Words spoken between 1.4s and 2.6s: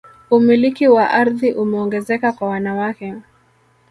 umeongezeka kwa